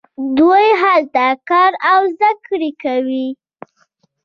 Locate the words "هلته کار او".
0.83-1.99